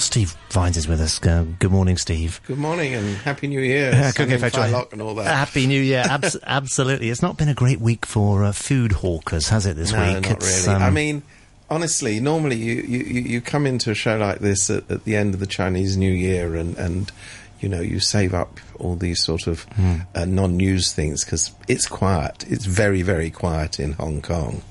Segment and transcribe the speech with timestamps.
[0.00, 1.24] Steve Vines is with us.
[1.24, 2.40] Uh, good morning, Steve.
[2.46, 3.92] Good morning and Happy New Year.
[3.92, 5.26] Uh, Sun good in Lock and all that.
[5.26, 6.02] Happy New Year.
[6.08, 7.10] Abs- absolutely.
[7.10, 10.22] It's not been a great week for uh, food hawkers, has it, this no, week?
[10.28, 10.76] not It's, really.
[10.76, 11.22] um, I mean,
[11.68, 15.34] honestly, normally you, you, you come into a show like this at, at the end
[15.34, 17.12] of the Chinese New Year and, and
[17.60, 19.96] you know, you save up all these sort of Hmm.
[20.14, 22.44] uh, non-news things because it's quiet.
[22.48, 24.62] It's very, very quiet in Hong Kong.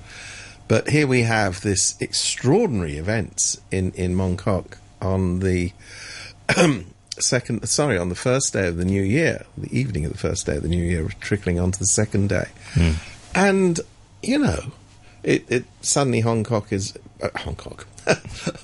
[0.67, 5.71] But here we have this extraordinary events in, in Mongkok on the
[7.19, 10.45] second, sorry, on the first day of the new year, the evening of the first
[10.45, 12.47] day of the new year, trickling on to the second day.
[13.35, 13.79] And,
[14.23, 14.59] you know,
[15.23, 17.79] it, it suddenly Hong Kong is, uh, Hong Kong,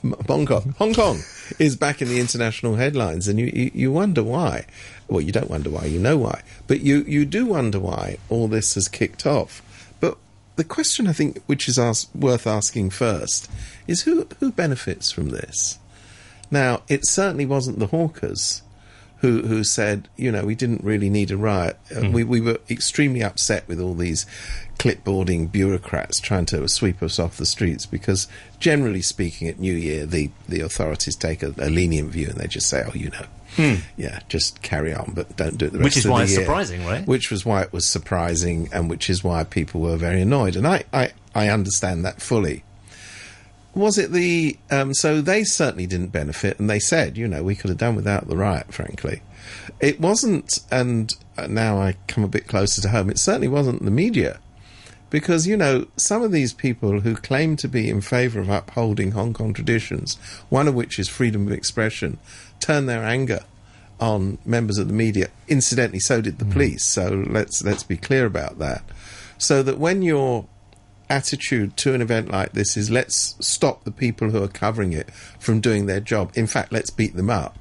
[0.03, 1.19] Mongkok, Hong Kong
[1.59, 4.65] is back in the international headlines and you, you, you wonder why.
[5.07, 6.41] Well, you don't wonder why, you know why.
[6.67, 9.61] But you, you do wonder why all this has kicked off.
[9.99, 10.17] But
[10.55, 13.49] the question I think which is ask, worth asking first
[13.87, 15.77] is who, who benefits from this?
[16.51, 18.61] Now, it certainly wasn't the hawkers
[19.19, 21.77] who who said, you know, we didn't really need a riot.
[21.95, 24.25] Uh, we we were extremely upset with all these
[24.77, 28.27] clipboarding bureaucrats trying to sweep us off the streets because,
[28.59, 32.47] generally speaking, at New Year the the authorities take a, a lenient view and they
[32.47, 35.85] just say, oh, you know, yeah, just carry on, but don't do it the rest
[35.85, 36.41] Which is why it's year.
[36.41, 37.07] surprising, right?
[37.07, 40.57] Which was why it was surprising, and which is why people were very annoyed.
[40.57, 42.64] And I I, I understand that fully
[43.75, 47.55] was it the um, so they certainly didn't benefit and they said you know we
[47.55, 49.21] could have done without the riot frankly.
[49.79, 53.83] It wasn't and uh, now i come a bit closer to home it certainly wasn't
[53.83, 54.39] the media.
[55.09, 59.11] Because you know some of these people who claim to be in favor of upholding
[59.11, 60.15] hong kong traditions
[60.49, 62.17] one of which is freedom of expression
[62.59, 63.41] turn their anger
[63.99, 65.27] on members of the media.
[65.47, 68.83] Incidentally so did the police so let's let's be clear about that.
[69.37, 70.47] So that when you're
[71.09, 75.11] attitude to an event like this is let's stop the people who are covering it
[75.39, 76.31] from doing their job.
[76.35, 77.59] In fact, let's beat them up.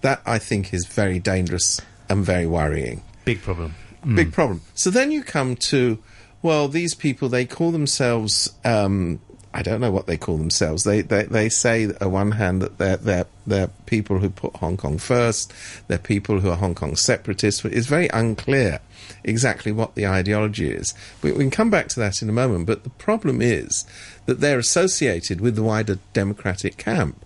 [0.00, 3.02] That I think is very dangerous and very worrying.
[3.24, 3.74] Big problem.
[4.14, 4.62] Big problem.
[4.74, 5.98] So then you come to,
[6.40, 9.20] well, these people, they call themselves, um,
[9.54, 10.84] I don't know what they call themselves.
[10.84, 14.76] They, they, they say on one hand that they're, they're, they're people who put Hong
[14.76, 15.52] Kong first,
[15.88, 17.64] they're people who are Hong Kong separatists.
[17.64, 18.80] It's very unclear
[19.24, 20.94] exactly what the ideology is.
[21.22, 23.86] We, we can come back to that in a moment, but the problem is
[24.26, 27.24] that they're associated with the wider democratic camp.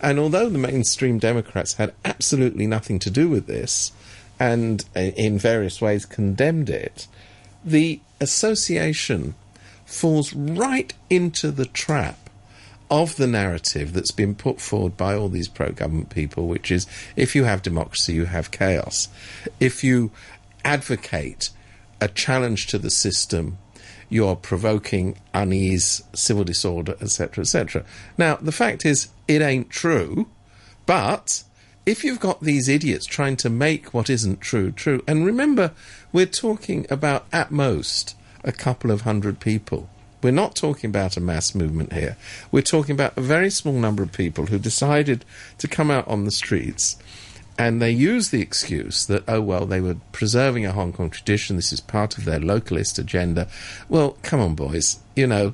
[0.00, 3.92] And although the mainstream Democrats had absolutely nothing to do with this
[4.38, 7.06] and uh, in various ways condemned it,
[7.62, 9.34] the association
[9.90, 12.30] falls right into the trap
[12.90, 16.86] of the narrative that's been put forward by all these pro government people, which is
[17.16, 19.08] if you have democracy, you have chaos.
[19.58, 20.10] If you
[20.64, 21.50] advocate
[22.00, 23.58] a challenge to the system,
[24.08, 27.84] you're provoking unease, civil disorder, etc., etc.
[28.18, 30.28] Now, the fact is, it ain't true,
[30.86, 31.44] but
[31.86, 35.72] if you've got these idiots trying to make what isn't true true, and remember,
[36.12, 39.88] we're talking about at most a couple of hundred people.
[40.22, 42.16] We're not talking about a mass movement here.
[42.52, 45.24] We're talking about a very small number of people who decided
[45.58, 46.96] to come out on the streets
[47.60, 51.56] and they used the excuse that, oh, well, they were preserving a Hong Kong tradition.
[51.56, 53.48] This is part of their localist agenda.
[53.86, 54.98] Well, come on, boys.
[55.14, 55.52] You know,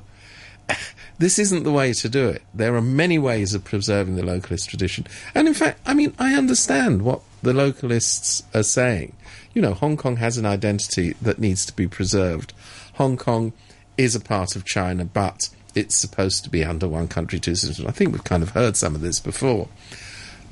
[1.19, 2.43] this isn't the way to do it.
[2.53, 5.05] There are many ways of preserving the localist tradition.
[5.35, 9.13] And in fact, I mean, I understand what the localists are saying.
[9.53, 12.53] You know, Hong Kong has an identity that needs to be preserved.
[12.97, 13.53] Hong Kong
[13.97, 17.87] is a part of China, but it's supposed to be under one country, two systems.
[17.87, 19.67] I think we've kind of heard some of this before.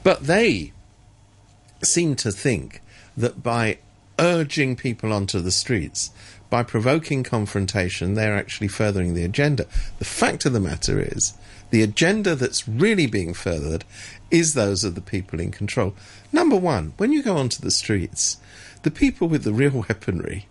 [0.03, 0.71] But they
[1.83, 2.81] seem to think
[3.17, 3.79] that by
[4.19, 6.11] urging people onto the streets,
[6.49, 9.65] by provoking confrontation, they're actually furthering the agenda.
[9.97, 11.33] The fact of the matter is,
[11.71, 13.83] the agenda that's really being furthered
[14.29, 15.95] is those of the people in control.
[16.31, 18.37] Number one, when you go onto the streets,
[18.85, 20.45] the people with the real weaponry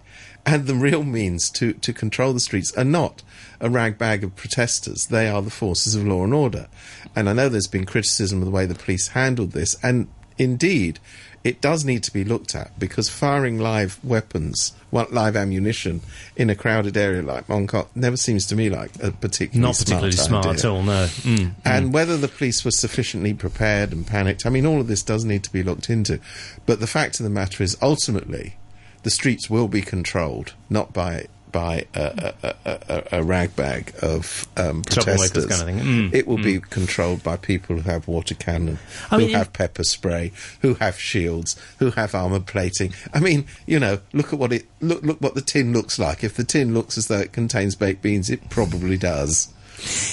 [0.44, 3.22] and the real means to, to control the streets are not
[3.60, 5.06] a ragbag of protesters.
[5.06, 6.66] They are the forces of law and order.
[7.14, 10.08] And I know there's been criticism of the way the police handled this, and
[10.38, 10.98] indeed,
[11.42, 16.00] it does need to be looked at because firing live weapons, well, live ammunition
[16.36, 20.12] in a crowded area like Mongkok never seems to me like a particularly Not particularly
[20.12, 20.58] smart, idea.
[20.58, 21.06] at all, no.
[21.06, 21.52] Mm.
[21.64, 25.26] And whether the police were sufficiently prepared and panicked, I mean, all of this does
[25.26, 26.18] need to be looked into.
[26.64, 28.56] But the fact of the matter is, ultimately,
[29.02, 34.82] the streets will be controlled not by by a, a, a, a, ragbag of um,
[34.82, 35.46] protesters.
[35.46, 35.78] kind of thing.
[35.78, 39.52] Mm, it will be controlled by people who have water cannon, I who mean, have
[39.52, 42.92] pepper spray, who have shields, who have armor plating.
[43.14, 46.24] I mean, you know, look at what it look look what the tin looks like.
[46.24, 49.54] If the tin looks as though it contains baked beans, it probably does.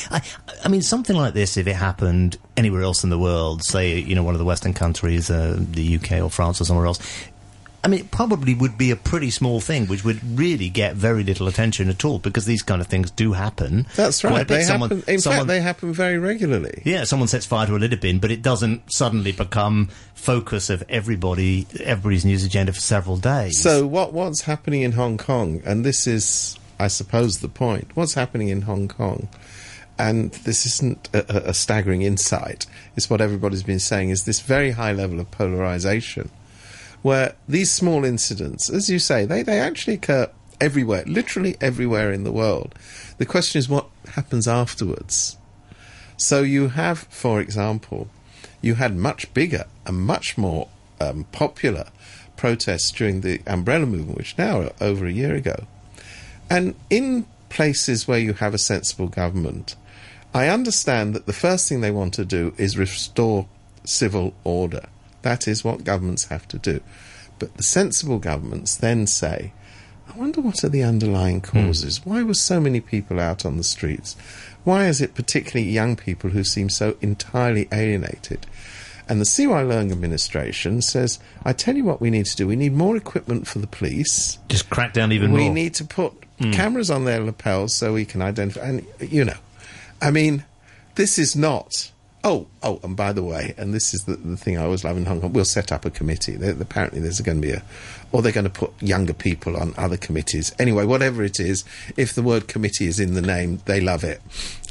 [0.10, 0.22] I,
[0.64, 4.16] I mean, something like this, if it happened anywhere else in the world, say, you
[4.16, 7.00] know, one of the Western countries, uh, the UK or France or somewhere else,
[7.83, 11.24] I mean, it probably would be a pretty small thing, which would really get very
[11.24, 13.88] little attention at all, because these kind of things do happen.
[13.95, 14.48] That's right.
[14.48, 16.83] They Someone- happen, in someone- fact, they happen very regularly.
[16.86, 20.83] yeah, someone sets fire to a litter bin, but it doesn't suddenly become focus of
[20.89, 23.60] everybody, everybody's news agenda for several days.
[23.60, 27.88] So what what's happening in Hong Kong, and this is, I suppose, the point.
[27.95, 29.28] What's happening in Hong Kong,
[29.98, 32.68] and this isn't a, a- a staggering insight.
[32.95, 36.30] It's what everybody's been saying is this very high level of polarization,
[37.01, 42.24] where these small incidents, as you say, they they actually occur everywhere, literally everywhere in
[42.24, 42.75] the world.
[43.18, 45.38] The question is what happens afterwards.
[46.18, 48.07] So you have, for example,
[48.62, 50.68] you had much bigger and much more
[51.00, 51.88] um, popular
[52.38, 55.65] protests during the umbrella movement, which now are over a year ago.
[56.50, 59.75] And in places where you have a sensible government,
[60.33, 63.47] I understand that the first thing they want to do is restore
[63.83, 64.86] civil order.
[65.21, 66.81] That is what governments have to do.
[67.39, 69.53] But the sensible governments then say,
[70.13, 71.65] I wonder what are the underlying hmm.
[71.65, 72.06] causes.
[72.06, 74.15] Why were so many people out on the streets?
[74.63, 78.45] Why is it particularly young people who seem so entirely alienated?
[79.07, 82.47] And the CY Leung administration says, I tell you what we need to do.
[82.47, 84.38] We need more equipment for the police.
[84.47, 85.50] just crack down even we more.
[85.50, 86.51] We need to put hmm.
[86.51, 88.62] cameras on their lapels so we can identify.
[88.62, 89.38] And, you know,
[90.01, 90.45] I mean,
[90.95, 91.91] this is not.
[92.23, 94.95] Oh, oh, and by the way, and this is the, the thing I always love
[94.95, 96.35] in Hong Kong, we'll set up a committee.
[96.35, 97.63] There, apparently, there's going to be a.
[98.12, 100.53] Or they're going to put younger people on other committees.
[100.59, 101.63] Anyway, whatever it is,
[101.97, 104.21] if the word committee is in the name, they love it.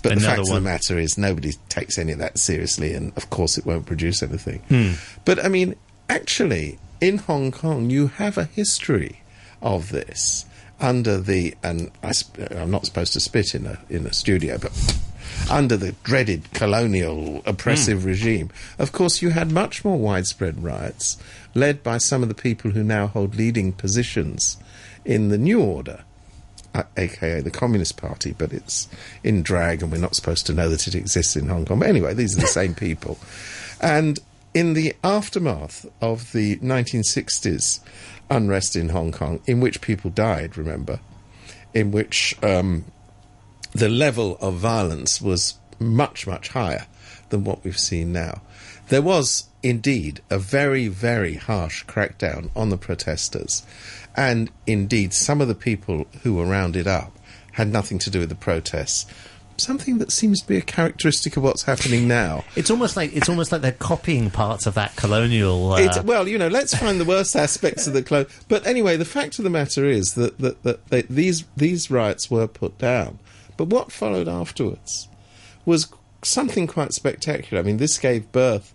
[0.02, 3.16] But the Another fact of the matter is, nobody takes any of that seriously, and
[3.16, 4.60] of course, it won't produce anything.
[4.68, 4.92] Hmm.
[5.24, 5.74] But I mean,
[6.08, 9.22] actually, in Hong Kong, you have a history
[9.60, 10.44] of this
[10.78, 12.12] under the, and I,
[12.50, 14.72] I'm not supposed to spit in a in a studio, but
[15.50, 18.50] under the dreaded colonial oppressive regime.
[18.78, 21.16] Of course, you had much more widespread riots,
[21.54, 24.56] led by some of the people who now hold leading positions
[25.04, 26.04] in the New Order
[26.74, 28.88] uh, aka the Communist Party, but it's
[29.24, 31.80] in drag and we're not supposed to know that it exists in Hong Kong.
[31.80, 33.18] But anyway, these are the same people.
[33.80, 34.18] And
[34.54, 37.80] in the aftermath of the 1960s
[38.30, 41.00] unrest in Hong Kong, in which people died, remember,
[41.74, 42.84] in which um,
[43.72, 46.86] the level of violence was much, much higher
[47.30, 48.42] than what we've seen now.
[48.88, 53.62] There was indeed a very, very harsh crackdown on the protesters,
[54.16, 57.16] and indeed some of the people who were rounded up
[57.52, 59.06] had nothing to do with the protests.
[59.58, 62.44] Something that seems to be a characteristic of what's happening now.
[62.56, 65.72] It's almost like it's almost like they're copying parts of that colonial.
[65.72, 68.26] Uh, well, you know, let's find the worst aspects of the clone.
[68.48, 72.30] But anyway, the fact of the matter is that, that, that they, these these rights
[72.30, 73.18] were put down.
[73.60, 75.06] But what followed afterwards
[75.66, 75.92] was
[76.22, 77.60] something quite spectacular.
[77.60, 78.72] I mean, this gave birth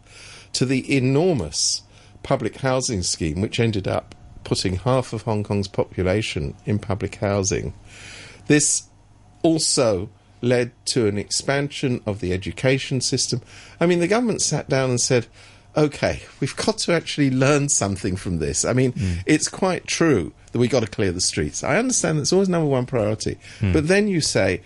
[0.54, 1.82] to the enormous
[2.22, 7.74] public housing scheme, which ended up putting half of Hong Kong's population in public housing.
[8.46, 8.84] This
[9.42, 10.12] also
[10.44, 13.42] led to an expansion of the education system.
[13.80, 15.26] I mean, the government sat down and said,
[15.78, 18.66] okay, we've got to actually learn something from this.
[18.66, 18.94] I mean,
[19.26, 21.64] it's quite true that we've got to clear the streets.
[21.64, 23.38] I understand that's always number one priority.
[23.74, 24.62] But then you say,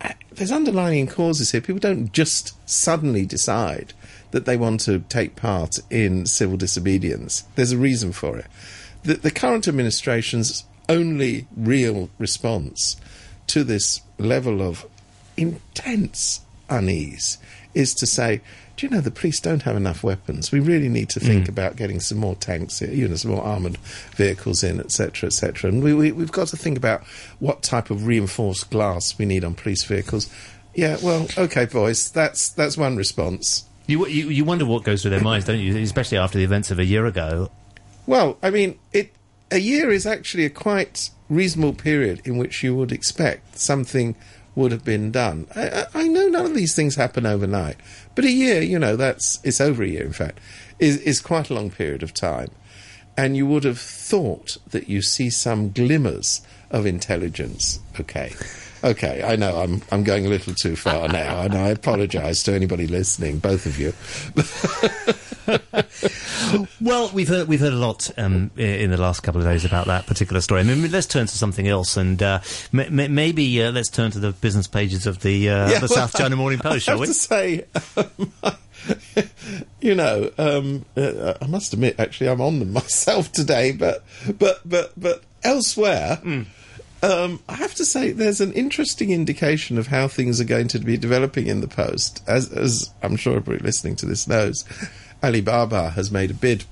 [0.00, 1.60] uh, there's underlying causes here.
[1.60, 3.94] People don't just suddenly decide
[4.30, 7.44] that they want to take part in civil disobedience.
[7.54, 8.46] There's a reason for it.
[9.02, 12.96] The, the current administration's only real response
[13.48, 14.86] to this level of
[15.36, 17.38] intense unease
[17.74, 18.40] is to say,
[18.76, 20.50] do you know the police don't have enough weapons?
[20.50, 21.48] We really need to think mm.
[21.48, 23.76] about getting some more tanks, you know, some more armoured
[24.16, 25.70] vehicles in, etc., etc.
[25.70, 27.04] And we, we, we've got to think about
[27.38, 30.32] what type of reinforced glass we need on police vehicles.
[30.74, 33.66] Yeah, well, okay, boys, that's that's one response.
[33.86, 35.76] you, you you wonder what goes through their minds, don't you?
[35.78, 37.50] Especially after the events of a year ago.
[38.06, 39.12] Well, I mean, it
[39.50, 44.14] a year is actually a quite reasonable period in which you would expect something
[44.54, 45.46] would have been done.
[45.56, 47.76] I, I, know none of these things happen overnight,
[48.14, 50.04] but a year, you know, that's it's over a year.
[50.04, 50.38] In fact,
[50.78, 52.50] is is quite a long period of time,
[53.16, 57.80] and you would have thought that you see some glimmers of intelligence.
[58.00, 58.32] Okay.
[58.84, 62.52] Okay, I know I'm I'm going a little too far now, and I apologise to
[62.52, 63.94] anybody listening, both of you.
[66.80, 69.86] Well, we've heard we've heard a lot um, in the last couple of days about
[69.86, 70.60] that particular story.
[70.60, 72.40] I mean, let's turn to something else, and uh,
[72.74, 75.86] m- m- maybe uh, let's turn to the business pages of the uh, Yeah, the
[75.88, 77.06] well, South China Morning I Post, shall have we?
[77.06, 77.64] to say,
[77.96, 78.32] um,
[79.80, 83.72] you know, um, uh, I must admit, actually, I'm on them myself today.
[83.72, 84.04] But,
[84.38, 86.20] but, but, but elsewhere,
[87.04, 90.78] Um, I have to say, there's an interesting indication of how things are going to
[90.78, 92.22] be developing in the post.
[92.28, 94.64] As, as I'm sure everybody listening to this knows,
[95.22, 96.64] Alibaba has made a bid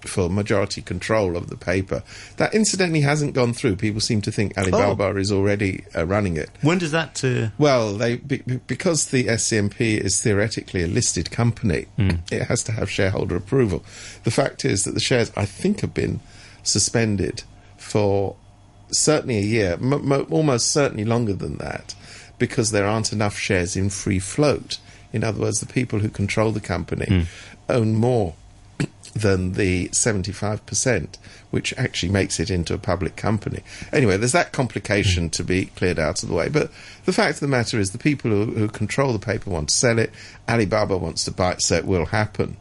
[0.00, 2.02] for majority control of the paper.
[2.38, 3.76] That incidentally hasn't gone through.
[3.76, 5.16] People seem to think Alibaba Oh.
[5.16, 6.50] is already uh, running it.
[6.60, 7.22] When does that?
[7.22, 11.86] Uh, Well, they be, be- because the SCMP is theoretically a listed company,
[12.32, 13.84] it has to have shareholder approval.
[14.24, 16.18] The fact is that the shares, I think, have been
[16.64, 17.44] suspended
[17.78, 18.34] for
[18.90, 21.94] certainly a year, m- m- almost certainly longer than that,
[22.38, 24.78] because there aren't enough shares in free float.
[25.12, 27.22] In other words, the people who control the company hmm.
[27.68, 28.34] own more
[29.14, 31.16] than the 75%,
[31.50, 33.62] which actually makes it into a public company.
[33.92, 35.30] Anyway, there's that complication hmm.
[35.30, 36.48] to be cleared out of the way.
[36.48, 36.70] But
[37.04, 39.74] the fact of the matter is, the people who, who control the paper want to
[39.74, 40.12] sell it.
[40.48, 42.56] Alibaba wants to buy it, so it will happen.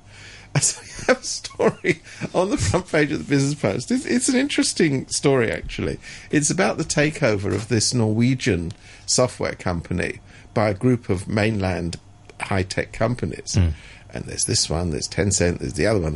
[0.62, 2.02] So you have a story
[2.34, 3.92] on the front page of the Business Post.
[3.92, 6.00] It's, it's an interesting story, actually.
[6.32, 8.72] It's about the takeover of this Norwegian
[9.06, 10.22] software company
[10.54, 12.00] by a group of mainland
[12.42, 13.58] high tech companies.
[13.58, 16.16] And there's this one, there's Tencent, there's the other one.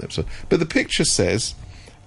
[0.50, 1.54] But the picture says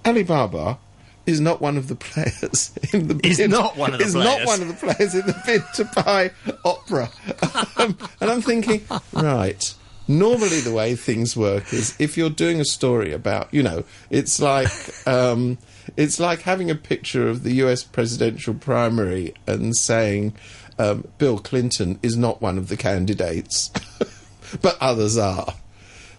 [0.05, 0.79] Alibaba
[1.25, 3.51] is not one of the players in the Is bid.
[3.51, 4.39] not one of the is players.
[4.39, 6.31] not one of the players in the bid to buy
[6.65, 7.09] Opera.
[7.77, 8.81] um, and I'm thinking,
[9.13, 9.73] right.
[10.05, 14.41] Normally, the way things work is if you're doing a story about, you know, it's
[14.41, 14.67] like
[15.07, 15.57] um,
[15.95, 17.83] it's like having a picture of the U.S.
[17.85, 20.33] presidential primary and saying
[20.79, 23.71] um, Bill Clinton is not one of the candidates,
[24.61, 25.53] but others are.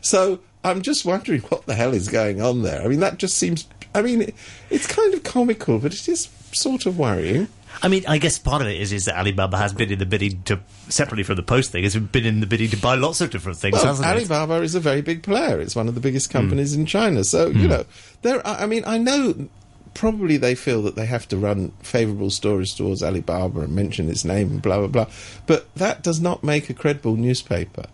[0.00, 2.82] So I'm just wondering what the hell is going on there.
[2.82, 3.66] I mean, that just seems.
[3.94, 4.34] I mean, it,
[4.70, 7.48] it's kind of comical, but it is sort of worrying.
[7.82, 10.06] I mean, I guess part of it is is that Alibaba has been in the
[10.06, 13.20] bidding to separately from the post thing has been in the bidding to buy lots
[13.20, 14.10] of different things, Well, hasn't it?
[14.30, 15.60] Alibaba is a very big player.
[15.60, 17.24] It's one of the biggest companies in China.
[17.24, 17.58] So Hmm.
[17.58, 17.84] you know,
[18.22, 18.46] there.
[18.46, 19.48] Are, I mean, I know.
[19.94, 24.24] Probably they feel that they have to run favourable stories towards Alibaba and mention its
[24.24, 25.06] name and blah blah blah.
[25.46, 27.86] But that does not make a credible newspaper.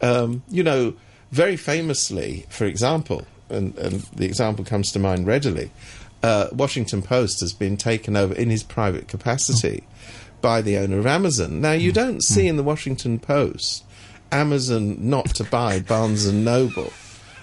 [0.00, 0.94] Um, you know,
[1.30, 5.70] very famously, for example, and, and the example comes to mind readily,
[6.22, 9.84] uh, Washington Post has been taken over in his private capacity
[10.40, 11.60] by the owner of Amazon.
[11.60, 13.84] Now, you don't see in the Washington Post
[14.30, 16.92] Amazon not to buy Barnes and Noble.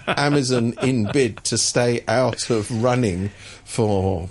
[0.06, 3.30] Amazon in bid to stay out of running
[3.64, 4.26] for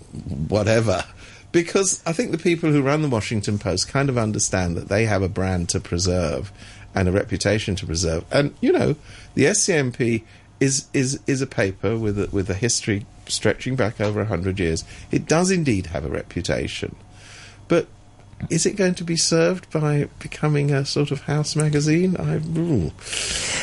[0.48, 1.04] whatever.
[1.52, 5.06] Because I think the people who run the Washington Post kind of understand that they
[5.06, 6.52] have a brand to preserve
[6.94, 8.26] and a reputation to preserve.
[8.32, 8.96] And, you know,
[9.36, 10.24] the SCMP
[10.60, 14.84] is, is, is a paper with a, with a history stretching back over 100 years.
[15.12, 16.96] It does indeed have a reputation.
[17.68, 17.88] But
[18.50, 22.16] is it going to be served by becoming a sort of house magazine?
[22.18, 22.92] I, ooh.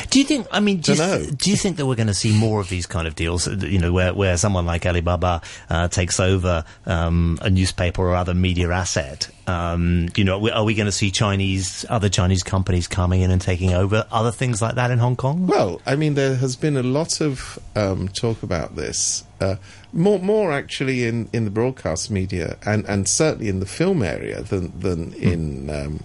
[0.09, 0.47] Do you think?
[0.51, 1.25] I mean, do you, Dunno.
[1.31, 3.47] do you think that we're going to see more of these kind of deals?
[3.47, 8.15] uh, You know, where where someone like Alibaba uh, takes over um, a newspaper or
[8.15, 9.29] other media asset.
[9.45, 13.41] Um, you know, are we going to see Chinese other Chinese companies coming in and
[13.41, 15.47] taking over other things like that in Hong Kong?
[15.47, 19.23] Well, I mean, there has been a lot of um, talk about this.
[19.39, 19.55] Uh,
[19.93, 24.41] more, more actually in, in the broadcast media and, and certainly in the film area
[24.41, 26.03] than than in um,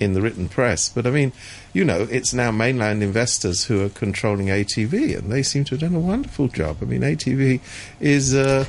[0.00, 0.88] in the written press.
[0.88, 1.32] But I mean,
[1.72, 5.80] you know, it's now mainland investors who are controlling ATV, and they seem to have
[5.80, 6.78] done a wonderful job.
[6.82, 7.60] I mean, ATV
[8.00, 8.64] is uh,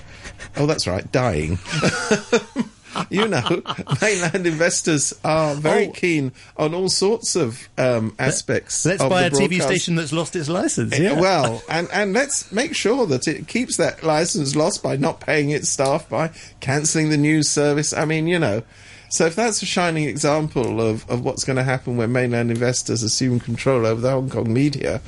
[0.58, 1.60] oh, that's right, dying.
[3.10, 3.62] you know,
[4.02, 5.92] mainland investors are very Oh.
[5.92, 8.86] keen on all sorts of um, aspects.
[8.86, 10.94] Let's of buy a the TV station that's lost its license.
[10.94, 11.20] Eh, Yeah.
[11.20, 15.50] Well, and, and let's make sure that it keeps that license lost by not paying
[15.50, 17.94] its staff, by cancelling the news service.
[17.94, 18.64] I mean, you know.
[19.10, 23.04] So if that's a shining example of, of what's going to happen when mainland investors
[23.04, 25.00] assume control over the Hong Kong media,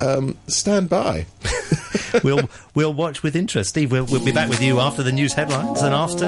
[0.00, 1.26] um, stand by.
[2.24, 3.70] we'll we'll watch with interest.
[3.70, 6.26] Steve, we'll, we'll be back with you after the news headlines and after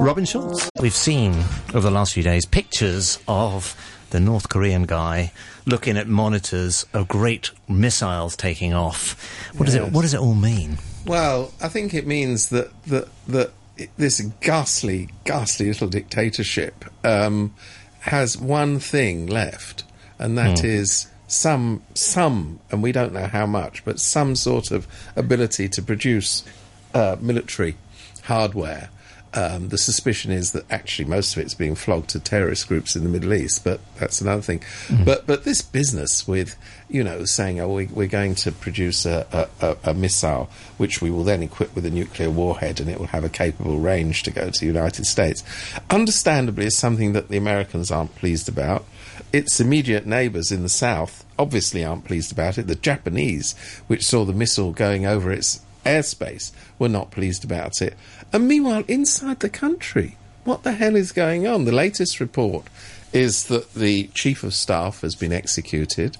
[0.00, 0.68] Robin Schultz.
[0.80, 1.32] We've seen
[1.70, 3.76] over the last few days pictures of
[4.10, 5.32] the North Korean guy
[5.66, 9.52] looking at monitors of great missiles taking off.
[9.56, 10.78] What does it What does it all mean?
[11.06, 13.52] Well, I think it means that that that
[13.96, 17.54] this ghastly, ghastly little dictatorship um,
[18.00, 19.84] has one thing left,
[20.18, 24.86] and that is some some, and we don't know how much, but some sort of
[25.16, 26.44] ability to produce
[26.92, 27.76] uh, military
[28.24, 28.90] hardware.
[29.36, 33.02] Um, the suspicion is that actually most of it's being flogged to terrorist groups in
[33.02, 34.62] the Middle East, but that's another thing.
[35.04, 36.56] But but this business with
[36.88, 39.26] you know saying oh we, we're going to produce a,
[39.60, 43.00] a, a, a missile which we will then equip with a nuclear warhead and it
[43.00, 45.42] will have a capable range to go to the United States,
[45.90, 48.84] understandably is something that the Americans aren't pleased about.
[49.32, 52.66] Its immediate neighbours in the south obviously aren't pleased about it.
[52.66, 53.54] The Japanese,
[53.86, 57.94] which saw the missile going over its airspace, were not pleased about it.
[58.32, 61.64] And meanwhile, inside the country, what the hell is going on?
[61.64, 62.66] The latest report
[63.12, 66.16] is that the chief of staff has been executed.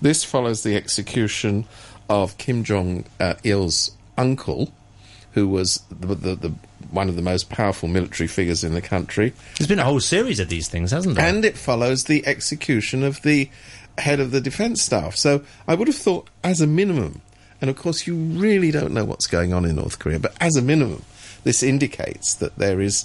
[0.00, 1.66] This follows the execution
[2.08, 3.04] of Kim Jong
[3.44, 4.72] il's uncle,
[5.38, 6.54] who was the, the, the,
[6.90, 9.32] one of the most powerful military figures in the country.
[9.56, 11.26] There's been a whole series of these things, hasn't there?
[11.26, 13.48] And it follows the execution of the
[13.98, 15.14] head of the defence staff.
[15.14, 17.20] So I would have thought, as a minimum,
[17.60, 20.56] and of course you really don't know what's going on in North Korea, but as
[20.56, 21.04] a minimum,
[21.44, 23.04] this indicates that there is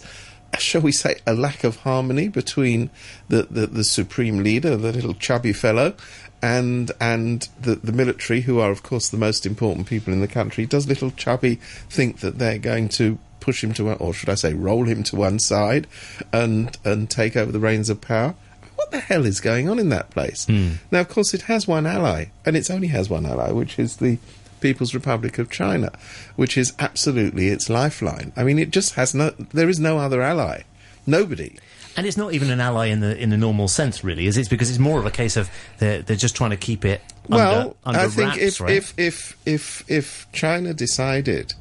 [0.59, 2.89] shall we say, a lack of harmony between
[3.29, 5.93] the, the, the, supreme leader, the little chubby fellow,
[6.41, 10.27] and and the, the military, who are, of course, the most important people in the
[10.27, 10.65] country.
[10.65, 11.55] Does little chubby
[11.89, 15.03] think that they're going to push him to, one, or should I say, roll him
[15.03, 15.87] to one side
[16.31, 18.35] and, and take over the reins of power?
[18.75, 20.45] What the hell is going on in that place?
[20.45, 20.77] Mm.
[20.91, 23.97] Now, of course, it has one ally, and it only has one ally, which is
[23.97, 24.17] the
[24.63, 25.91] People's Republic of China,
[26.35, 28.31] which is absolutely its lifeline.
[28.35, 30.63] I mean, it just has no, there is no other ally.
[31.05, 31.57] Nobody.
[31.95, 34.39] And it's not even an ally in the in the normal sense, really, is it?
[34.39, 37.01] It's because it's more of a case of they're they're just trying to keep it.
[37.29, 38.71] Well, under, under I think wraps, if, right?
[38.71, 41.53] if if if if China decided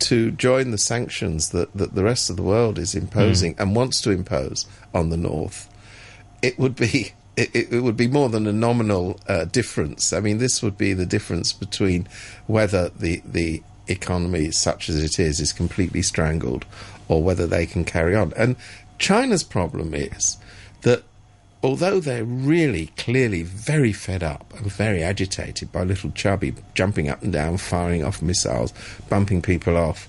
[0.00, 3.62] to join the sanctions that, that the rest of the world is imposing Hmm.
[3.62, 5.68] and wants to impose on the North,
[6.42, 10.12] it would be it it would be more than a nominal uh, difference.
[10.12, 12.08] I mean, this would be the difference between
[12.46, 16.64] whether the the economy, such as it is, is completely strangled,
[17.08, 18.32] or whether they can carry on.
[18.36, 18.56] And
[18.98, 20.36] China's problem is
[20.82, 21.04] that
[21.62, 27.22] although they're really clearly very fed up and very agitated by little chubby jumping up
[27.22, 28.72] and down, firing off missiles,
[29.08, 30.08] bumping people off,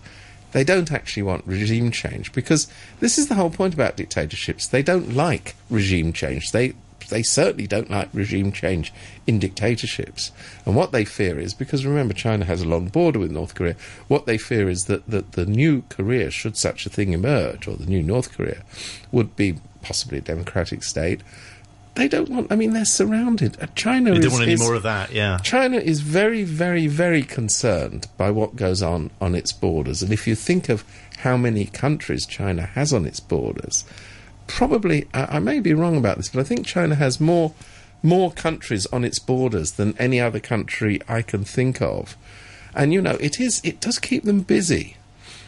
[0.51, 2.67] they don't actually want regime change because
[2.99, 4.67] this is the whole point about dictatorships.
[4.67, 6.51] They don't like regime change.
[6.51, 6.73] They
[7.07, 8.93] they certainly don't like regime change
[9.25, 10.31] in dictatorships.
[10.65, 13.75] And what they fear is because remember China has a long border with North Korea.
[14.07, 17.75] What they fear is that, that the new Korea, should such a thing emerge, or
[17.75, 18.63] the new North Korea,
[19.11, 21.21] would be possibly a democratic state.
[21.95, 22.51] They don't want.
[22.51, 23.61] I mean, they're surrounded.
[23.61, 25.37] Uh, China is, don't want any is- more of that, yeah.
[25.39, 30.01] China is very, very, very concerned by what goes on on its borders.
[30.01, 30.85] And if you think of
[31.17, 33.83] how many countries China has on its borders,
[34.49, 37.53] probably I, I may be wrong about this, but I think China has more
[38.01, 42.17] more countries on its borders than any other country I can think of.
[42.73, 44.97] And you know, it is it does keep them busy.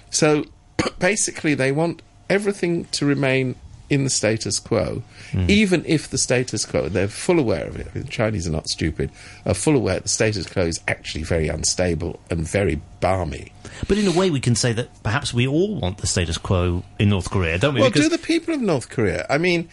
[0.10, 0.46] So
[1.00, 3.56] basically, they want everything to remain
[3.92, 5.04] in the status quo,
[5.48, 7.88] even if the status quo, they're full aware of it.
[7.92, 9.12] I mean, the Chinese are not stupid,
[9.46, 13.52] are full aware that the status quo is actually very unstable and very balmy.
[13.88, 16.84] But in a way, we can say that perhaps we all want the status quo
[16.98, 17.82] in North Korea, don't we?
[17.82, 19.26] Well, because do the people of North Korea?
[19.30, 19.70] I mean,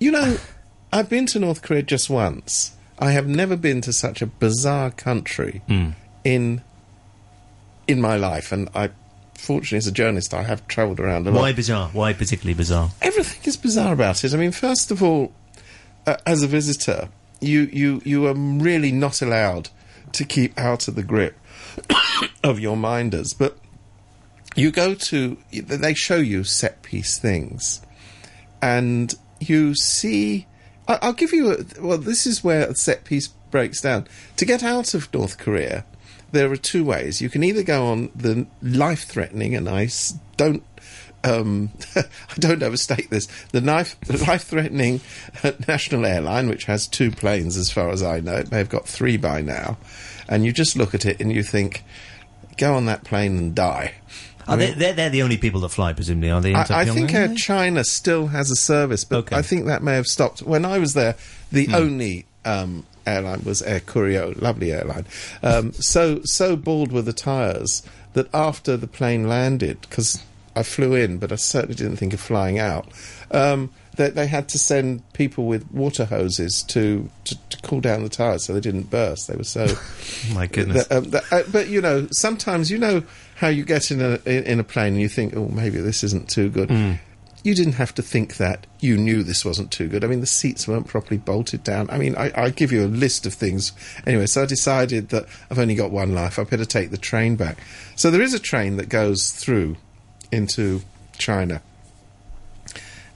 [0.00, 0.36] you know,
[0.92, 2.72] I've been to North Korea just once.
[2.98, 5.90] I have never been to such a bizarre country Hmm.
[6.24, 6.62] in
[7.86, 8.90] in my life, and I,
[9.40, 11.40] fortunately, as a journalist, I have travelled around a lot.
[11.40, 11.88] why bizarre?
[11.92, 12.90] Why particularly bizarre?
[13.02, 14.34] everything is bizarre about it.
[14.34, 15.32] I mean, first of all,
[16.06, 17.08] uh, as a visitor,
[17.40, 19.70] you, you, you are really not allowed
[20.12, 21.36] to keep out of the grip
[22.44, 23.32] of your minders.
[23.32, 23.56] But
[24.56, 27.80] you go to, they show you set piece things,
[28.60, 30.46] and you see.
[30.88, 31.64] I, I'll give you a.
[31.80, 34.06] Well, this is where a set piece breaks down.
[34.36, 35.84] To get out of North Korea,
[36.32, 37.20] there are two ways.
[37.20, 39.88] You can either go on the life threatening, and I
[40.36, 40.62] don't.
[41.22, 42.04] Um, I
[42.38, 43.28] don't overstate this.
[43.52, 43.94] The knife,
[44.26, 45.02] life-threatening
[45.68, 48.88] national airline, which has two planes, as far as I know, it may have got
[48.88, 49.76] three by now,
[50.30, 51.84] and you just look at it and you think,
[52.56, 53.94] "Go on that plane and die."
[54.48, 56.54] Are they, they're, they're the only people that fly, presumably, are they?
[56.54, 59.36] I, I think Air China still has a service, but Okay.
[59.36, 60.40] I think that may have stopped.
[60.42, 61.14] When I was there,
[61.52, 61.74] the Hmm.
[61.74, 65.06] only um, airline was Air Koryo, lovely airline.
[65.42, 67.82] Um, so so bald were the tyres
[68.14, 70.22] that after the plane landed, because
[70.56, 72.88] I flew in, but I certainly didn't think of flying out.
[73.30, 78.02] Um, they, they had to send people with water hoses to, to, to cool down
[78.02, 79.28] the tyres so they didn't burst.
[79.28, 79.66] They were so
[80.34, 80.86] my goodness.
[80.88, 83.02] the- um, the- uh, but you know, sometimes you know
[83.36, 86.02] how you get in a in, in a plane and you think, oh, maybe this
[86.04, 86.70] isn't too good.
[87.42, 88.66] You didn't have to think that.
[88.80, 90.04] You knew this wasn't too good.
[90.04, 91.88] I mean, the seats weren't properly bolted down.
[91.90, 93.72] I mean, I, I give you a list of things.
[94.06, 96.38] Anyway, so I decided that I've only got one life.
[96.38, 97.58] I better take the train back.
[97.96, 99.76] So there is a train that goes through
[100.30, 100.82] into
[101.16, 101.62] China.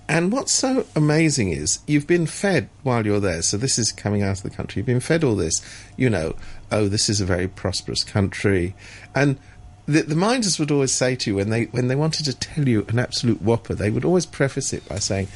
[0.06, 3.40] And what's so amazing is you've been fed while you're there.
[3.40, 4.80] So this is coming out of the country.
[4.80, 5.62] You've been fed all this.
[5.96, 6.34] You know,
[6.70, 8.74] oh, this is a very prosperous country,
[9.14, 9.38] and
[9.86, 12.68] the, the minders would always say to you when they when they wanted to tell
[12.68, 15.28] you an absolute whopper, they would always preface it by saying,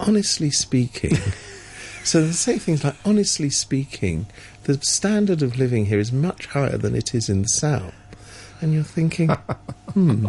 [0.00, 1.16] "Honestly speaking."
[2.04, 4.26] so they say things like, "Honestly speaking,
[4.64, 7.94] the standard of living here is much higher than it is in the south."
[8.60, 9.28] And you're thinking,
[9.94, 10.28] hmm,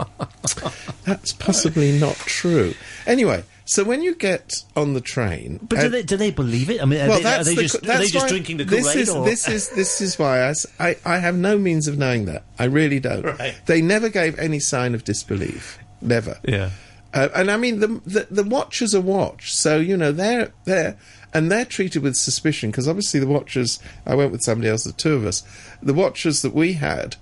[1.06, 2.74] that's possibly not true.
[3.06, 6.70] Anyway, So when you get on the train, But do uh, they do they believe
[6.70, 6.82] it?
[6.82, 8.84] I mean, are well, they, that's they the, just are they just drinking the this
[8.84, 8.98] Kool Aid?
[8.98, 12.44] is this is this is why I I have no means of knowing that.
[12.60, 13.24] I really don't.
[13.24, 13.56] Right.
[13.66, 15.80] They never gave any sign of disbelief.
[16.02, 16.38] Never.
[16.44, 16.72] yeah.
[17.14, 20.98] Uh, and I mean, the, the the watchers are watched, so you know they're they're
[21.34, 23.80] and they're treated with suspicion because obviously the watchers.
[24.06, 25.44] I went with somebody else, the two of us.
[25.82, 27.16] The watchers that we had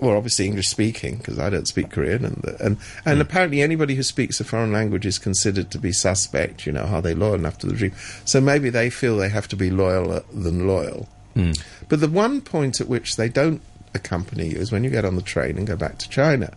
[0.00, 3.20] were obviously English speaking because I don't speak Korean, and and and hmm.
[3.20, 6.66] apparently anybody who speaks a foreign language is considered to be suspect.
[6.66, 7.94] You know, are they loyal enough to the regime?
[8.24, 11.08] So maybe they feel they have to be loyaler uh, than loyal.
[11.34, 11.52] Hmm.
[11.88, 13.62] But the one point at which they don't
[13.94, 16.52] accompany you is when you get on the train and go back to China.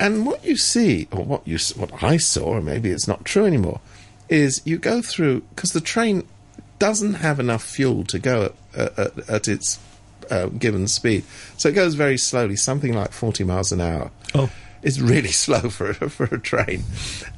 [0.00, 3.46] And what you see, or what you what I saw, or maybe it's not true
[3.46, 3.80] anymore,
[4.28, 6.26] is you go through because the train
[6.78, 9.78] doesn't have enough fuel to go at, at, at its
[10.30, 11.24] uh, given speed,
[11.56, 14.10] so it goes very slowly, something like forty miles an hour.
[14.34, 14.50] Oh.
[14.82, 16.84] it's really slow for a, for a train,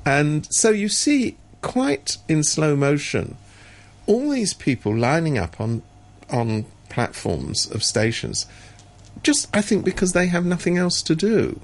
[0.05, 3.37] and so you see quite in slow motion
[4.11, 5.83] all these people lining up on
[6.31, 8.47] on platforms of stations,
[9.23, 11.61] just I think because they have nothing else to do.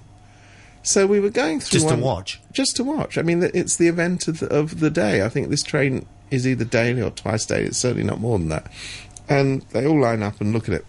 [0.82, 2.40] So we were going through Just to watch?
[2.52, 3.18] just to watch.
[3.18, 5.24] I mean, it's the event of the, of the day.
[5.24, 7.64] I think this train is either daily or twice daily.
[7.66, 8.70] It's certainly not more than that.
[9.28, 10.86] And they all line up and look at it.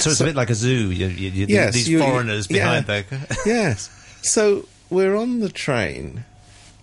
[0.00, 0.90] So it's So- a bit like a zoo.
[0.90, 3.02] You, you, you, Yes, these foreigners behind yeah.
[3.02, 3.20] there.
[3.46, 3.90] yes.
[4.22, 6.24] So we're on the train,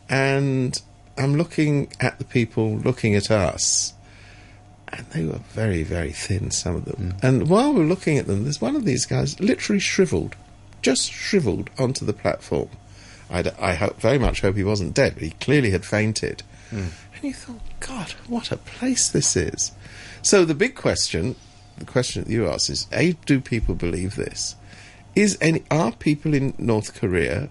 [0.10, 0.80] and
[1.18, 3.94] I'm looking at the people looking at us,
[4.90, 7.14] and they were very, very thin, some of them.
[7.14, 7.24] Mm.
[7.24, 10.36] And while we're looking at them, there's one of these guys literally shriveled,
[10.82, 12.70] just shriveled onto the platform.
[13.30, 16.44] I hope, very much hope he wasn't dead, but he clearly had fainted.
[16.72, 16.92] Mm.
[17.16, 19.74] And you thought, God, what a place this is.
[20.22, 21.36] So the big question,
[21.78, 24.56] the question that you ask is: A, do people believe this?
[25.16, 27.50] Is any are people in North Korea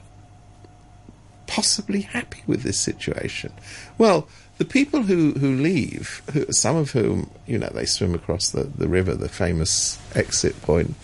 [1.46, 3.52] possibly happy with this situation?
[3.98, 8.50] Well, the people who, who leave, who, some of whom, you know, they swim across
[8.50, 10.94] the, the river, the famous exit point,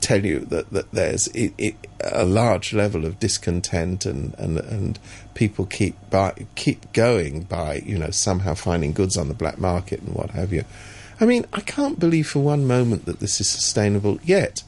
[0.00, 4.98] tell you that, that there's a large level of discontent and, and, and
[5.34, 10.00] people keep by, keep going by, you know, somehow finding goods on the black market
[10.00, 10.64] and what have you.
[11.20, 14.62] I mean, I can't believe for one moment that this is sustainable yet.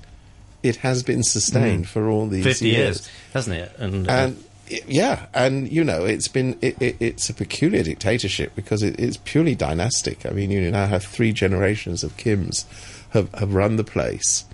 [0.63, 3.75] It has been sustained for all these Fifty years, hasn't it?
[3.79, 4.45] And, uh, and
[4.87, 9.17] yeah, and you know, it's been it, it, it's a peculiar dictatorship because it, it's
[9.17, 10.25] purely dynastic.
[10.25, 12.65] I mean, you now have three generations of Kims
[13.11, 14.45] have have run the place.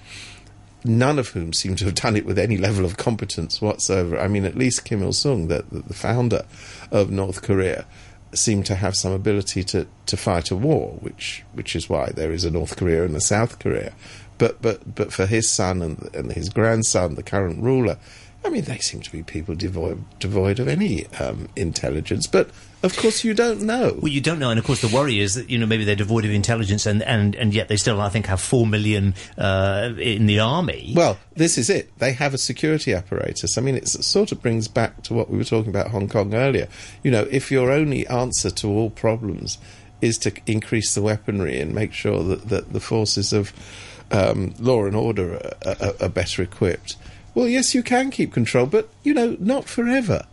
[0.85, 4.19] None of whom seem to have done it with any level of competence whatsoever.
[4.19, 6.45] I mean, at least Kim Il Sung, the, the founder
[6.93, 7.85] of North Korea,
[8.33, 12.33] seemed to have some ability to, to fight a war, which which is why there
[12.33, 13.93] is a North Korea and a South Korea.
[14.39, 17.99] But but but for his son and and his grandson, the current ruler,
[18.45, 22.27] I mean, they seem to be people devoid devoid of any um, intelligence.
[22.27, 22.51] But
[22.83, 23.97] of course, you don't know.
[24.01, 25.97] Well, you don't know, and of course, the worry is that you know maybe they're
[25.97, 29.91] devoid of intelligence, and and, and yet they still, I think, have four million uh,
[29.99, 30.93] in the army.
[30.95, 31.97] Well, this is it.
[31.99, 33.59] They have a security apparatus.
[33.59, 36.35] I mean, it sort of brings back to what we were talking about Hong Kong
[36.35, 36.69] earlier.
[37.03, 39.59] You know, if your only answer to all problems
[40.01, 43.53] is to increase the weaponry and make sure that, that the forces of
[44.13, 45.35] um, law and order
[45.67, 46.97] are, are, are better equipped,
[47.35, 50.25] well, yes, you can keep control, but, you know, not forever.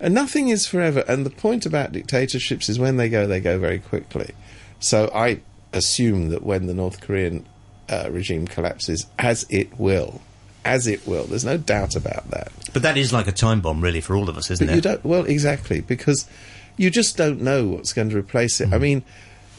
[0.00, 1.04] And nothing is forever.
[1.08, 4.34] And the point about dictatorships is when they go, they go very quickly.
[4.80, 5.40] So I
[5.72, 7.46] assume that when the North Korean
[7.88, 10.20] uh, regime collapses, as it will,
[10.64, 12.52] as it will, there's no doubt about that.
[12.72, 14.76] but that is like a time bomb, really, for all of us, isn't But it?
[14.76, 15.04] you don't.
[15.04, 16.28] Well, exactly because
[16.76, 18.72] you just don't know what's going to replace it.
[18.72, 19.02] I mean,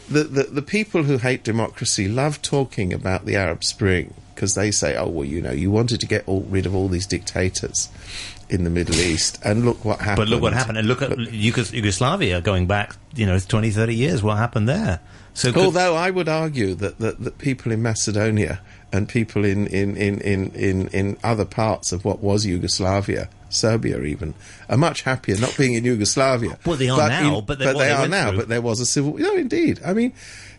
[0.10, 4.72] the, the the people who hate democracy love talking about the Arab Spring because they
[4.72, 7.90] say, "Oh, well, you know, you wanted to get all, rid of all these dictators
[8.50, 11.12] in the Middle East, and look what happened." But look what happened, and look at
[11.12, 14.22] Yugos- Yugoslavia going back, you know, 20, 30 years.
[14.24, 15.00] What happened there?
[15.34, 18.60] So, could- Although I would argue that, that, that people in Macedonia
[18.92, 24.02] and people in, in, in, in, in, in other parts of what was Yugoslavia, Serbia
[24.02, 24.34] even,
[24.68, 26.58] are much happier not being in Yugoslavia.
[26.66, 28.30] Well, they are now, but they- what they they are now.
[28.30, 29.18] through- But there was a civil.
[29.18, 29.80] No, indeed.
[29.86, 30.14] I mean,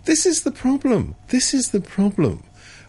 [0.04, 1.16] this is the problem.
[1.28, 2.44] This is the problem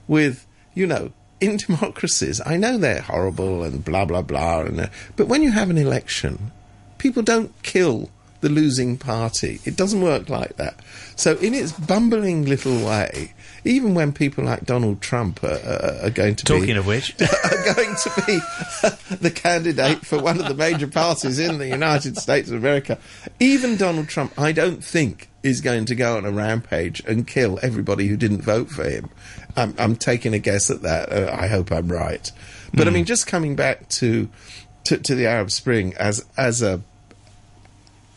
[0.07, 1.11] with you know.
[1.41, 5.51] In democracies, I know they're horrible and blah blah blah, and, uh, but when you
[5.51, 6.51] have an election,
[6.99, 8.09] people don't kill
[8.41, 9.59] the losing party.
[9.65, 10.79] It doesn't work like that.
[11.15, 16.09] So, in its bumbling little way, even when people like Donald Trump are, are, are
[16.09, 20.47] going to be talking of which, are going to be the candidate for one of
[20.47, 22.97] the major parties in the United States of America,
[23.39, 27.59] even Donald Trump, I don't think is going to go on a rampage and kill
[27.61, 29.09] everybody who didn't vote for him.
[29.55, 31.11] I'm, I'm taking a guess at that.
[31.11, 32.31] Uh, I hope I'm right.
[32.73, 34.29] But I mean, just coming back to
[34.85, 36.81] to, to the Arab Spring as as a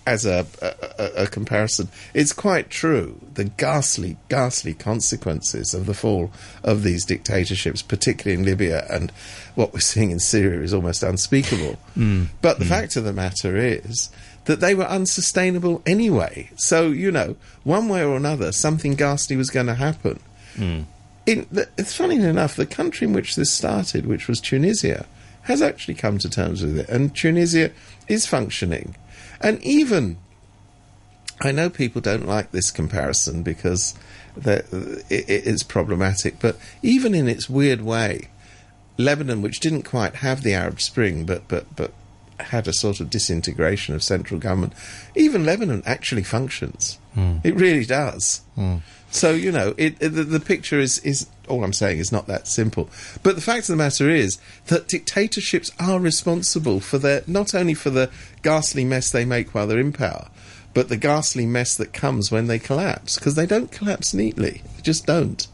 [0.07, 3.21] as a, a, a, comparison, it's quite true.
[3.35, 6.31] The ghastly, ghastly consequences of the fall
[6.63, 9.11] of these dictatorships, particularly in Libya, and
[9.55, 11.79] what we're seeing in Syria is almost unspeakable.
[11.97, 12.29] Mm.
[12.43, 12.69] But the mm.
[12.69, 14.11] fact of the matter is
[14.45, 16.51] that they were unsustainable anyway.
[16.57, 20.21] So, you know, one way or another, something ghastly was going to happen.
[20.57, 20.85] Mm.
[21.27, 25.07] In the, it's funny enough, the country in which this started, which was Tunisia,
[25.43, 27.71] has actually come to terms with it, and Tunisia
[28.09, 28.97] is functioning.
[29.41, 30.19] And even,
[31.41, 33.95] I know people don't like this comparison because
[34.37, 34.67] it,
[35.11, 38.29] it is problematic, but even in its weird way,
[38.97, 41.93] Lebanon, which didn't quite have the Arab Spring, but but but
[42.41, 44.73] had a sort of disintegration of central government,
[45.15, 46.99] even Lebanon actually functions.
[47.17, 47.41] Mm.
[47.45, 48.43] It really does.
[48.57, 48.83] Mm.
[49.11, 52.27] So you know, it, it, the, the, picture is is all I'm saying is not
[52.27, 52.91] that simple.
[53.23, 57.75] But the fact of the matter is that dictatorships are responsible for their not only
[57.75, 58.11] for the
[58.43, 60.29] ghastly mess they make while they're in power,
[60.75, 64.63] but the ghastly mess that comes when they collapse because they don't collapse neatly.
[64.77, 65.47] They just don't.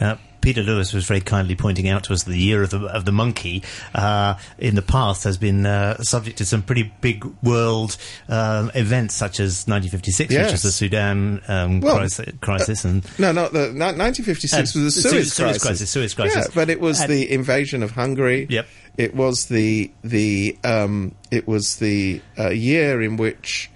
[0.00, 2.80] Uh, Peter Lewis was very kindly pointing out to us that the year of the,
[2.80, 3.62] of the monkey
[3.94, 7.96] uh, in the past has been uh, subject to some pretty big world
[8.28, 10.44] uh, events, such as 1956, yes.
[10.44, 14.90] which was the Sudan um, well, crisis, crisis, and no, no, the 1956 was the
[14.90, 15.62] Suez, Suez crisis.
[15.62, 15.90] crisis.
[15.90, 16.36] Suez crisis.
[16.36, 18.46] Yeah, but it was and, the invasion of Hungary.
[18.50, 18.66] Yep.
[18.98, 23.70] It was the the um, it was the uh, year in which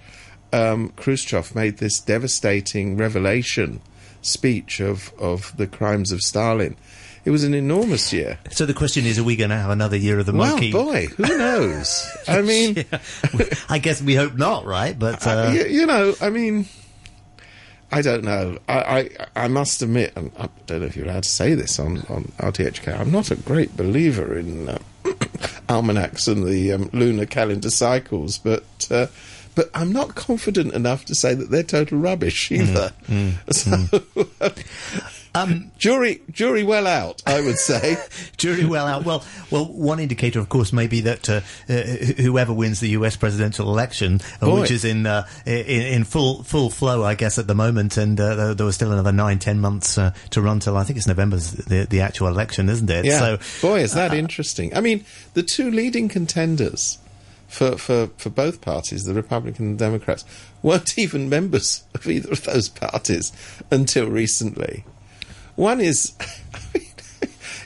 [0.53, 3.81] um, Khrushchev made this devastating revelation
[4.21, 6.75] speech of, of the crimes of Stalin.
[7.25, 8.39] It was an enormous year.
[8.49, 10.73] So the question is, are we going to have another year of the monkey?
[10.73, 12.09] well, boy, who knows?
[12.27, 12.99] I mean, yeah.
[13.69, 14.97] I guess we hope not, right?
[14.97, 15.51] But uh...
[15.53, 16.65] you, you, know, I mean,
[17.91, 18.57] I don't know.
[18.67, 21.79] I, I, I must admit, and I don't know if you're allowed to say this
[21.79, 22.99] on on RTHK.
[22.99, 24.79] I'm not a great believer in uh,
[25.69, 29.07] almanacs and the um, lunar calendar cycles, but uh,
[29.59, 32.93] but I'm not confident enough to say that they're total rubbish mm, either.
[33.09, 37.97] Mm, mm, so, um, jury, jury well out, I would say.
[38.37, 39.03] jury well out.
[39.03, 41.73] Well, well, one indicator, of course, may be that uh, uh,
[42.21, 43.17] whoever wins the U.S.
[43.17, 47.47] presidential election, uh, which is in, uh, in, in full full flow, I guess, at
[47.47, 50.77] the moment, and uh, there was still another nine, ten months uh, to run till
[50.77, 53.03] I think it's November's the, the actual election, isn't it?
[53.03, 53.19] Yeah.
[53.19, 54.73] So, boy, is that interesting.
[54.73, 56.97] I mean, the two leading contenders
[57.49, 60.23] for, for, for both parties, the Republican and Democrats,
[60.61, 63.33] weren't even members of either of those parties
[63.69, 64.85] until recently.
[65.55, 66.13] One is,
[66.53, 66.85] I mean,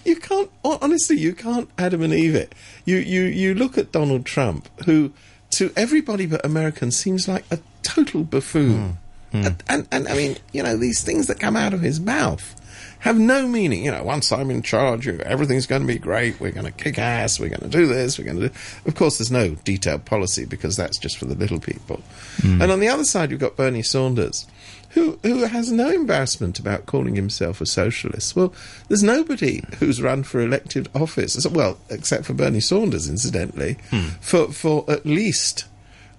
[0.04, 2.56] you can't honestly, you can't Adam and Eve it.
[2.86, 5.14] You you you look at Donald Trump, who
[5.52, 8.74] to everybody but Americans seems like a total buffoon.
[8.74, 8.98] Mm.
[9.34, 9.46] Mm.
[9.46, 12.56] And, and, and I mean, you know, these things that come out of his mouth
[13.00, 13.84] have no meaning.
[13.84, 16.40] You know, once I'm in charge, everything's going to be great.
[16.40, 17.40] We're going to kick ass.
[17.40, 18.18] We're going to do this.
[18.18, 18.56] We're going to do.
[18.86, 22.02] Of course, there's no detailed policy because that's just for the little people.
[22.38, 22.64] Mm.
[22.64, 24.48] And on the other side, you've got Bernie Sanders,
[24.92, 28.36] who who has no embarrassment about calling himself a socialist.
[28.36, 28.54] Well,
[28.88, 34.12] there's nobody who's run for elected office, well, except for Bernie Sanders, incidentally, mm.
[34.22, 35.66] for for at least,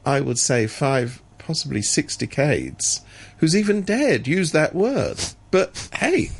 [0.04, 3.00] I would say, five, possibly six decades,
[3.38, 5.18] who's even dared use that word.
[5.50, 6.30] But hey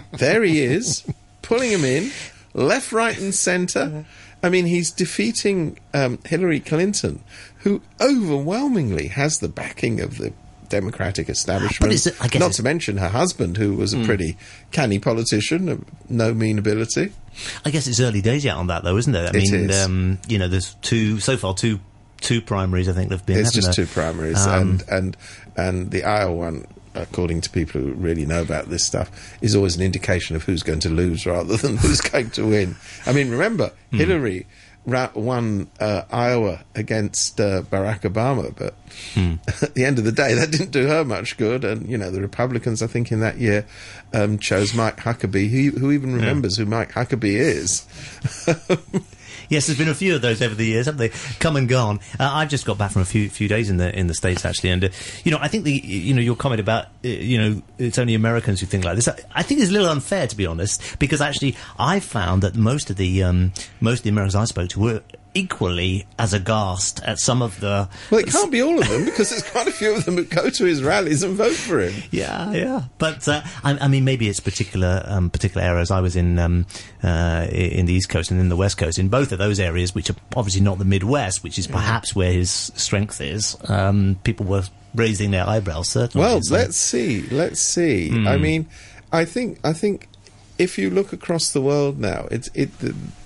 [0.12, 1.04] there he is,
[1.42, 2.10] pulling him in,
[2.54, 4.04] left, right, and centre.
[4.42, 7.22] I mean, he's defeating um, Hillary Clinton,
[7.58, 10.32] who overwhelmingly has the backing of the
[10.68, 12.06] Democratic establishment.
[12.06, 14.06] It, Not to mention her husband, who was a mm.
[14.06, 14.36] pretty
[14.72, 17.12] canny politician of no mean ability.
[17.64, 19.34] I guess it's early days yet on that, though, isn't it?
[19.34, 21.78] I it mean, um, you know, there's two so far two
[22.22, 22.88] two primaries.
[22.88, 23.38] I think they've been.
[23.38, 25.16] It's just two primaries, um, and and
[25.56, 29.76] and the Iowa one according to people who really know about this stuff, is always
[29.76, 32.76] an indication of who's going to lose rather than who's going to win.
[33.06, 33.98] I mean, remember, mm.
[33.98, 34.46] Hillary
[34.84, 38.74] won uh, Iowa against uh, Barack Obama, but
[39.14, 39.38] mm.
[39.62, 41.64] at the end of the day, that didn't do her much good.
[41.64, 43.66] And you know, the Republicans, I think, in that year,
[44.12, 45.48] um, chose Mike Huckabee.
[45.48, 46.64] Who, who even remembers yeah.
[46.64, 47.86] who Mike Huckabee is?
[49.52, 51.10] Yes, there's been a few of those over the years, haven't they?
[51.38, 52.00] Come and gone.
[52.18, 54.46] Uh, I've just got back from a few few days in the in the states
[54.46, 54.88] actually, and uh,
[55.24, 58.14] you know, I think the you know your comment about uh, you know it's only
[58.14, 59.08] Americans who think like this.
[59.08, 62.56] I, I think it's a little unfair to be honest, because actually I found that
[62.56, 65.02] most of the um, most of the Americans I spoke to were
[65.34, 67.88] equally as aghast at some of the.
[68.10, 70.24] Well, it can't be all of them because there's quite a few of them who
[70.24, 71.94] go to his rallies and vote for him.
[72.10, 72.84] Yeah, yeah.
[72.98, 75.90] But uh, I, I, mean, maybe it's particular um, particular areas.
[75.90, 76.66] I was in um,
[77.02, 78.98] uh, in the East Coast and in the West Coast.
[78.98, 82.32] In both of those areas, which are obviously not the Midwest, which is perhaps where
[82.32, 84.64] his strength is, um, people were
[84.94, 85.88] raising their eyebrows.
[85.88, 86.24] Certainly.
[86.24, 87.22] Well, let's see.
[87.28, 88.10] Let's see.
[88.10, 88.28] Mm.
[88.28, 88.68] I mean,
[89.12, 90.08] I think I think
[90.62, 92.70] if you look across the world now, it's it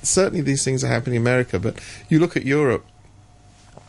[0.02, 2.86] certainly these things are happening in America, but you look at Europe,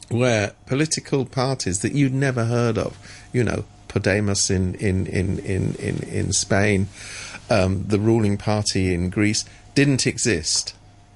[0.09, 2.97] where political parties that you'd never heard of,
[3.31, 6.87] you know, Podemos in in in in in, in Spain,
[7.49, 10.73] um, the ruling party in Greece didn't exist.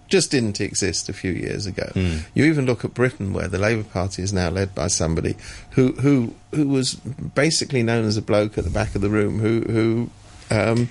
[0.08, 1.90] Just didn't exist a few years ago.
[1.96, 2.24] Mm.
[2.34, 5.36] You even look at Britain, where the Labour Party is now led by somebody
[5.72, 9.40] who who who was basically known as a bloke at the back of the room
[9.40, 10.10] who who
[10.50, 10.90] um,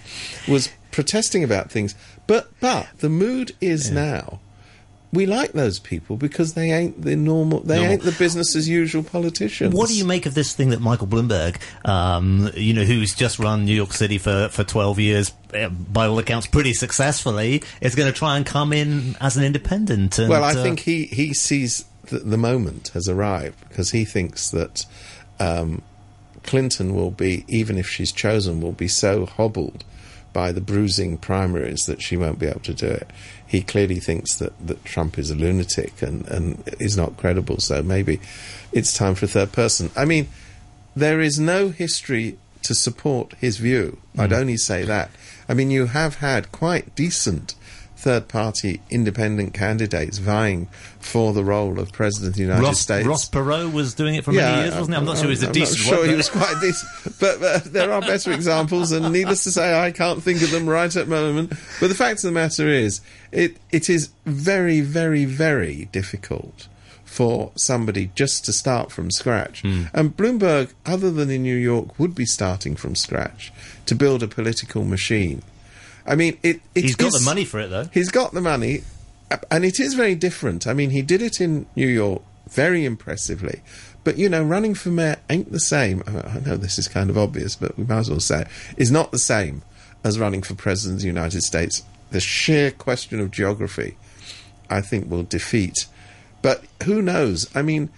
[0.48, 1.94] was protesting about things.
[2.26, 3.94] But but the mood is Yeah.
[3.94, 4.40] now.
[5.12, 7.62] We like those people because they ain't the normal.
[7.62, 7.94] They Normal.
[7.94, 9.74] ain't the business as usual politicians.
[9.74, 13.40] What do you make of this thing that Michael Bloomberg, um, you know, who's just
[13.40, 17.96] run New York City for, for 12 years, uh, by all accounts pretty successfully, is
[17.96, 20.16] going to try and come in as an independent?
[20.20, 24.04] And, Well, I uh, think he he sees that the moment has arrived because he
[24.04, 24.86] thinks that
[25.40, 25.82] um,
[26.44, 29.82] Clinton will be, even if she's chosen, will be so hobbled
[30.32, 33.10] by the bruising primaries that she won't be able to do it.
[33.46, 37.82] He clearly thinks that, that Trump is a lunatic and, and is not credible, so
[37.82, 38.20] maybe
[38.72, 39.90] it's time for a third person.
[39.96, 40.28] I mean,
[40.94, 43.98] there is no history to support his view.
[44.18, 44.38] I'd mm.
[44.38, 45.10] only say that.
[45.48, 47.54] I mean, you have had quite decent
[48.00, 50.66] third party independent candidates vying
[50.98, 53.06] for the role of President of the United Ross, States.
[53.06, 54.98] Ross Perot was doing it for many years, wasn't he?
[54.98, 56.54] I'm not sure he was a I'm decent not sure one, he but- was quite
[56.60, 60.50] decent, but uh, there are better examples, and needless to say, I can't think of
[60.50, 61.50] them right at the moment.
[61.78, 63.00] But the fact of the matter is,
[63.32, 66.68] it it is very, very, very difficult
[67.04, 69.62] for somebody just to start from scratch.
[69.62, 69.84] Hmm.
[69.92, 73.52] And Bloomberg, other than in New York, would be starting from scratch
[73.86, 75.42] to build a political machine.
[76.06, 76.60] I mean, it.
[76.74, 77.84] it He's got the money for it, though.
[77.92, 78.82] He's got the money,
[79.50, 80.66] and it is very different.
[80.66, 83.62] I mean, he did it in New York very impressively.
[84.02, 86.02] But, you know, running for mayor ain't the same.
[86.06, 88.48] I I know this is kind of obvious, but we might as well say it,
[88.76, 89.62] is not the same
[90.02, 91.82] as running for president of the United States.
[92.10, 93.96] The sheer question of geography,
[94.68, 95.86] I think, will defeat.
[96.42, 97.48] But who knows?
[97.54, 97.90] I mean,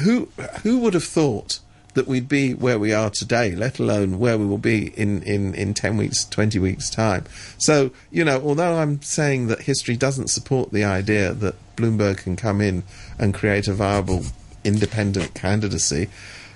[0.00, 0.28] who
[0.62, 1.58] who would have thought
[1.94, 5.54] that we'd be where we are today, let alone where we will be in, in,
[5.54, 7.24] in 10 weeks, 20 weeks' time.
[7.58, 12.36] So, you know, although I'm saying that history doesn't support the idea that Bloomberg can
[12.36, 12.82] come in
[13.18, 14.24] and create a viable
[14.64, 16.08] independent candidacy,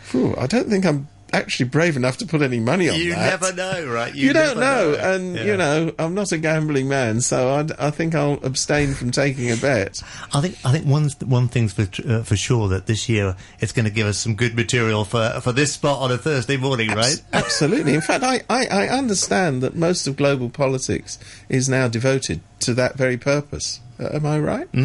[0.02, 3.40] phew, I don't think I'm actually brave enough to put any money on You that.
[3.40, 4.14] never know, right?
[4.14, 5.44] You, don't never know, and Yeah.
[5.44, 9.50] you know I'm not a gambling man, so I, I think I'll abstain from taking
[9.50, 10.02] a bet.
[10.34, 13.72] I think I think one one thing's for uh, for sure that this year it's
[13.72, 16.88] going to give us some good material for for this spot on a Thursday morning,
[16.90, 17.22] right?
[17.32, 17.94] Absolutely.
[17.94, 22.74] In fact, I, I, I understand that most of global politics is now devoted to
[22.74, 23.80] that very purpose.
[24.00, 24.68] Uh, am I right?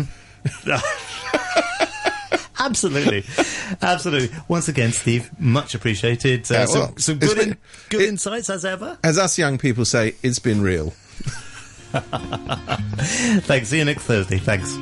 [2.66, 3.24] Absolutely,
[3.82, 4.36] absolutely.
[4.48, 6.50] Once again, Steve, much appreciated.
[6.52, 7.58] Uh, Yeah, some, well, some it's good been- in,
[7.90, 8.98] good it- insights as ever.
[9.04, 10.94] As us young people say, it's been real.
[11.94, 13.68] Thanks.
[13.70, 14.38] See you next Thursday.
[14.40, 14.74] Thanks.